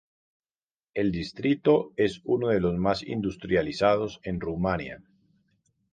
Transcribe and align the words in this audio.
El 0.95 1.11
distrito 1.11 1.93
es 1.95 2.21
uno 2.23 2.47
de 2.47 2.59
los 2.59 2.73
más 2.75 3.03
industrializados 3.03 4.19
en 4.23 4.39
Rumanía. 4.41 5.03